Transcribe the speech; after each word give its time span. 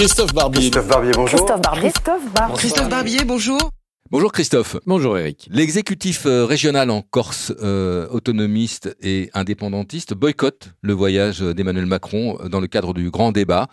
Christophe 0.00 0.32
Barbier. 0.32 0.60
Christophe 0.70 0.88
Barbier, 0.88 1.12
bonjour. 1.14 1.38
Christophe 1.38 1.60
Barbier. 1.60 1.90
Christophe 1.90 2.32
Barbier. 2.32 2.56
Christophe 2.56 2.88
Barbier, 2.88 3.24
bonjour. 3.26 3.70
Bonjour 4.10 4.32
Christophe. 4.32 4.76
Bonjour 4.86 5.18
Eric. 5.18 5.46
L'exécutif 5.52 6.24
euh, 6.24 6.46
régional 6.46 6.88
en 6.88 7.02
Corse, 7.02 7.52
euh, 7.60 8.08
autonomiste 8.08 8.96
et 9.02 9.28
indépendantiste, 9.34 10.14
boycotte 10.14 10.70
le 10.80 10.94
voyage 10.94 11.40
d'Emmanuel 11.40 11.84
Macron 11.84 12.38
dans 12.48 12.60
le 12.60 12.66
cadre 12.66 12.94
du 12.94 13.10
grand 13.10 13.30
débat. 13.30 13.68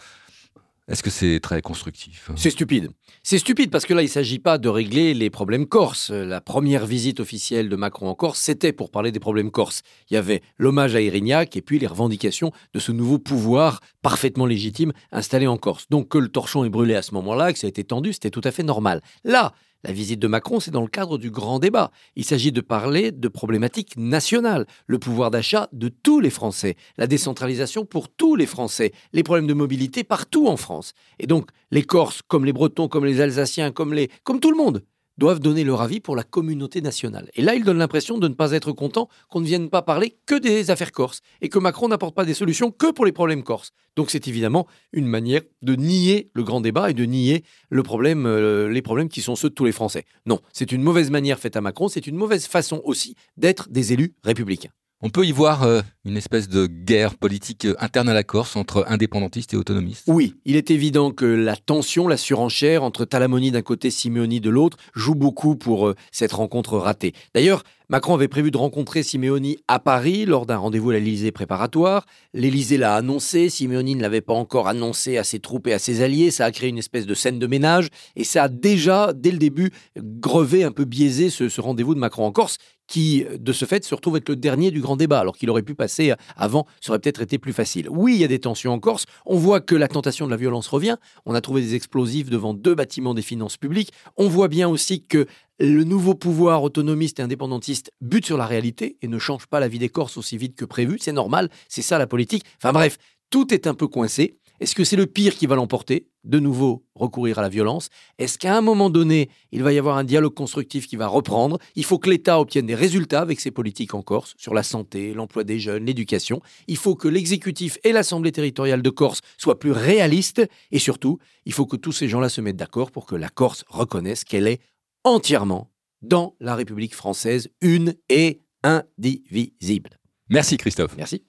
Est-ce 0.88 1.04
que 1.04 1.10
c'est 1.10 1.42
très 1.42 1.62
constructif 1.62 2.32
C'est 2.38 2.50
stupide. 2.50 2.92
C'est 3.22 3.40
stupide 3.40 3.70
parce 3.70 3.86
que 3.86 3.94
là, 3.94 4.02
il 4.02 4.06
ne 4.06 4.10
s'agit 4.10 4.40
pas 4.40 4.58
de 4.58 4.70
régler 4.70 5.14
les 5.14 5.30
problèmes 5.30 5.66
corses. 5.66 6.12
La 6.12 6.40
première 6.40 6.86
visite 6.86 7.20
officielle 7.20 7.68
de 7.68 7.76
Macron 7.76 8.08
en 8.08 8.16
Corse, 8.16 8.40
c'était 8.40 8.72
pour 8.72 8.90
parler 8.90 9.12
des 9.12 9.20
problèmes 9.20 9.52
corses. 9.52 9.82
Il 10.10 10.14
y 10.14 10.18
avait 10.18 10.42
l'hommage 10.58 10.96
à 10.96 11.02
Erignac 11.02 11.58
et 11.58 11.62
puis 11.62 11.78
les 11.78 11.88
revendications 11.88 12.54
de 12.74 12.80
ce 12.80 12.94
nouveau 12.94 13.20
pouvoir 13.20 13.82
parfaitement 14.02 14.46
légitime 14.46 14.94
installé 15.12 15.46
en 15.46 15.58
Corse. 15.58 15.88
Donc 15.90 16.08
que 16.08 16.18
le 16.18 16.30
torchon 16.30 16.64
ait 16.64 16.70
brûlé 16.70 16.96
à 16.96 17.02
ce 17.02 17.14
moment-là, 17.16 17.52
que 17.52 17.60
ça 17.60 17.68
a 17.68 17.70
été 17.70 17.84
tendu, 17.84 18.14
c'était 18.14 18.30
tout 18.30 18.42
à 18.46 18.52
fait 18.52 18.64
normal. 18.64 19.02
Là, 19.26 19.54
la 19.88 19.94
visite 19.94 20.20
de 20.20 20.28
Macron, 20.28 20.60
c'est 20.60 20.70
dans 20.72 20.82
le 20.82 20.90
cadre 20.90 21.18
du 21.18 21.32
grand 21.32 21.60
débat. 21.60 21.92
Il 22.18 22.26
s'agit 22.26 22.52
de 22.52 22.60
parler 22.60 23.14
de 23.14 23.28
problématiques 23.30 23.96
nationales, 23.96 24.68
le 24.86 25.00
pouvoir 25.00 25.32
d'achat 25.32 25.70
de 25.72 25.88
tous 25.88 26.20
les 26.20 26.30
Français, 26.30 26.76
la 26.98 27.08
décentralisation 27.08 27.86
pour 27.86 28.10
tous 28.10 28.36
les 28.36 28.46
Français, 28.46 28.92
les 29.14 29.24
problèmes 29.24 29.48
de 29.48 29.54
mobilité 29.54 30.04
partout 30.04 30.48
en 30.48 30.58
France. 30.58 30.94
Et 31.20 31.28
donc, 31.28 31.50
les 31.72 31.84
Corses, 31.84 32.22
comme 32.22 32.44
les 32.44 32.52
Bretons, 32.52 32.90
comme 32.90 33.06
les 33.06 33.22
Alsaciens, 33.22 33.72
comme, 33.72 33.94
les... 33.94 34.10
comme 34.26 34.42
tout 34.42 34.52
le 34.52 34.58
monde, 34.58 34.84
doivent 35.18 35.40
donner 35.40 35.64
leur 35.64 35.82
avis 35.82 36.00
pour 36.00 36.16
la 36.16 36.24
communauté 36.24 36.82
nationale. 36.82 37.30
Et 37.36 37.42
là, 37.42 37.56
il 37.56 37.64
donne 37.64 37.78
l'impression 37.78 38.18
de 38.18 38.28
ne 38.28 38.34
pas 38.34 38.52
être 38.52 38.72
content 38.72 39.10
qu'on 39.30 39.42
ne 39.42 39.46
vienne 39.46 39.70
pas 39.70 39.82
parler 39.82 40.18
que 40.26 40.36
des 40.36 40.72
affaires 40.72 40.92
corses 40.92 41.22
et 41.42 41.50
que 41.50 41.60
Macron 41.60 41.88
n'apporte 41.88 42.16
pas 42.16 42.26
des 42.26 42.34
solutions 42.34 42.72
que 42.72 42.92
pour 42.92 43.06
les 43.06 43.12
problèmes 43.12 43.44
corses. 43.44 43.72
Donc 43.96 44.12
c'est 44.12 44.28
évidemment 44.28 44.68
une 44.94 45.08
manière 45.08 45.42
de 45.62 45.76
nier 45.76 46.30
le 46.34 46.44
grand 46.44 46.62
débat 46.62 46.90
et 46.90 46.94
de 46.94 47.04
nier 47.04 47.44
euh, 47.74 48.70
les 48.70 48.82
problèmes 48.82 49.10
qui 49.10 49.22
sont 49.22 49.36
ceux 49.36 49.50
de 49.50 49.56
tous 49.56 49.66
les 49.66 49.72
Français. 49.72 50.06
Non, 50.26 50.40
c'est 50.54 50.72
une 50.72 50.84
mauvaise 50.84 51.10
manière 51.10 51.40
faite 51.40 51.56
à 51.56 51.62
Macron, 51.62 51.88
c'est 51.88 52.08
une 52.08 52.16
mauvaise 52.16 52.46
façon 52.46 52.82
aussi 52.86 53.16
d'être 53.38 53.70
des 53.70 53.94
élus 53.94 54.14
républicains. 54.24 54.70
On 55.02 55.10
peut 55.10 55.26
y 55.26 55.32
voir 55.32 55.64
euh, 55.64 55.82
une 56.08 56.18
espèce 56.18 56.48
de 56.48 56.68
guerre 56.68 57.16
politique 57.16 57.66
euh, 57.66 57.76
interne 57.80 58.08
à 58.10 58.14
la 58.14 58.24
Corse 58.24 58.56
entre 58.56 58.86
indépendantistes 58.88 59.54
et 59.54 59.58
autonomistes 59.58 60.06
Oui, 60.08 60.36
il 60.46 60.56
est 60.56 60.72
évident 60.72 61.12
que 61.12 61.26
la 61.26 61.56
tension, 61.56 62.08
la 62.08 62.18
surenchère 62.18 62.84
entre 62.84 63.06
Talamoni 63.06 63.52
d'un 63.52 63.62
côté, 63.62 63.92
Simeoni 63.92 64.40
de 64.40 64.50
l'autre, 64.50 64.78
joue 64.96 65.16
beaucoup 65.16 65.56
pour 65.56 65.88
euh, 65.88 65.96
cette 66.12 66.32
rencontre 66.32 66.78
ratée. 66.78 67.14
D'ailleurs, 67.36 67.64
Macron 67.90 68.16
avait 68.16 68.28
prévu 68.28 68.52
de 68.52 68.58
rencontrer 68.58 69.04
Simeoni 69.04 69.58
à 69.68 69.80
Paris 69.80 70.26
lors 70.26 70.46
d'un 70.46 70.58
rendez-vous 70.58 70.90
à 70.90 70.94
l'Élysée 70.96 71.32
préparatoire. 71.32 72.06
L'Élysée 72.34 72.78
l'a 72.78 72.96
annoncé, 72.96 73.50
Simeoni 73.50 73.96
ne 73.96 74.02
l'avait 74.02 74.22
pas 74.22 74.34
encore 74.34 74.68
annoncé 74.68 75.18
à 75.18 75.24
ses 75.24 75.40
troupes 75.40 75.68
et 75.68 75.74
à 75.74 75.80
ses 75.80 76.02
alliés. 76.02 76.32
Ça 76.32 76.46
a 76.46 76.52
créé 76.52 76.70
une 76.70 76.78
espèce 76.78 77.06
de 77.06 77.14
scène 77.14 77.40
de 77.40 77.48
ménage 77.48 77.88
et 78.18 78.26
ça 78.26 78.44
a 78.44 78.48
déjà, 78.50 79.14
dès 79.14 79.32
le 79.32 79.38
début, 79.38 79.72
grevé, 79.98 80.66
un 80.66 80.72
peu 80.72 80.84
biaisé 80.84 81.30
ce, 81.30 81.48
ce 81.48 81.62
rendez-vous 81.62 81.96
de 81.96 82.00
Macron 82.00 82.26
en 82.26 82.32
Corse 82.34 82.58
qui, 82.88 83.26
de 83.38 83.52
ce 83.52 83.66
fait, 83.66 83.84
se 83.84 83.94
retrouve 83.94 84.18
être 84.18 84.30
le 84.30 84.38
dernier 84.38 84.72
du 84.72 84.82
grand 84.82 84.96
débat, 84.96 85.20
alors 85.20 85.38
qu'il 85.38 85.50
aurait 85.50 85.62
pu 85.62 85.76
passer 85.76 85.97
avant, 86.36 86.66
ça 86.82 86.92
aurait 86.92 87.00
peut-être 87.00 87.22
été 87.22 87.38
plus 87.38 87.54
facile. 87.54 87.88
Oui, 87.90 88.16
il 88.16 88.22
y 88.22 88.24
a 88.24 88.28
des 88.28 88.40
tensions 88.40 88.74
en 88.74 88.80
Corse. 88.80 89.06
On 89.26 89.38
voit 89.38 89.62
que 89.62 89.76
la 89.76 89.88
tentation 89.88 90.26
de 90.26 90.32
la 90.32 90.38
violence 90.38 90.68
revient. 90.68 90.98
On 91.26 91.34
a 91.34 91.42
trouvé 91.42 91.62
des 91.62 91.76
explosifs 91.76 92.30
devant 92.30 92.54
deux 92.54 92.76
bâtiments 92.76 93.14
des 93.14 93.22
finances 93.22 93.58
publiques. 93.58 93.92
On 94.18 94.28
voit 94.28 94.48
bien 94.48 94.68
aussi 94.68 95.04
que 95.04 95.28
le 95.60 95.84
nouveau 95.84 96.14
pouvoir 96.14 96.64
autonomiste 96.64 97.20
et 97.20 97.24
indépendantiste 97.24 97.92
bute 98.02 98.26
sur 98.26 98.38
la 98.38 98.46
réalité 98.46 98.98
et 99.02 99.08
ne 99.08 99.18
change 99.18 99.48
pas 99.48 99.60
la 99.60 99.68
vie 99.68 99.80
des 99.80 99.90
Corses 99.90 100.18
aussi 100.18 100.38
vite 100.38 100.56
que 100.56 100.66
prévu. 100.66 100.98
C'est 101.00 101.12
normal, 101.12 101.50
c'est 101.68 101.82
ça 101.82 101.98
la 101.98 102.08
politique. 102.08 102.44
Enfin 102.58 102.74
bref, 102.74 102.98
tout 103.30 103.54
est 103.54 103.68
un 103.68 103.74
peu 103.74 103.88
coincé. 103.88 104.38
Est-ce 104.60 104.74
que 104.74 104.84
c'est 104.84 104.96
le 104.96 105.06
pire 105.06 105.36
qui 105.36 105.46
va 105.46 105.56
l'emporter? 105.56 106.08
De 106.24 106.40
nouveau, 106.40 106.84
recourir 106.96 107.40
à 107.40 107.42
la 107.42 107.50
violence 107.50 107.90
Est-ce 108.18 108.38
qu'à 108.38 108.58
un 108.58 108.62
moment 108.62 108.90
donné, 108.90 109.30
il 109.52 109.64
va 109.64 109.72
y 109.72 109.78
avoir 109.78 109.98
un 109.98 110.04
dialogue 110.04 110.34
constructif 110.34 110.88
qui 110.88 110.96
va 110.96 111.08
reprendre? 111.08 111.60
Il 111.76 111.86
faut 111.86 112.00
que 112.00 112.10
l'État 112.10 112.40
obtienne 112.40 112.66
des 112.66 112.76
résultats 112.76 113.22
avec 113.22 113.40
ses 113.40 113.52
politiques 113.52 113.94
en 113.94 114.02
Corse, 114.02 114.34
sur 114.38 114.54
la 114.54 114.64
santé, 114.64 115.14
l'emploi 115.14 115.44
des 115.44 115.60
jeunes, 115.60 115.86
l'éducation. 115.86 116.42
Il 116.68 116.78
faut 116.78 116.96
que 116.96 117.08
l'exécutif 117.08 117.78
et 117.84 117.92
l'Assemblée 117.92 118.32
territoriale 118.32 118.82
de 118.82 118.90
Corse 118.90 119.22
soient 119.38 119.60
plus 119.60 119.72
réalistes. 119.72 120.42
Et 120.72 120.80
surtout, 120.80 121.20
il 121.46 121.54
faut 121.54 121.66
que 121.66 121.78
tous 121.78 121.92
ces 121.92 122.08
gens-là 122.08 122.30
se 122.30 122.42
mettent 122.42 122.58
d'accord 122.58 122.92
pour 122.92 123.06
que 123.06 123.16
la 123.16 123.30
Corse 123.30 123.64
reconnaisse 123.68 124.24
qu'elle 124.24 124.48
est 124.48 124.60
entièrement 125.04 125.72
dans 126.02 126.36
la 126.40 126.56
République 126.56 126.96
française, 126.96 127.50
une 127.62 127.96
et 128.10 128.42
indivisible. 128.64 130.00
Merci 130.30 130.58
Christophe. 130.58 130.96
Merci. 130.98 131.24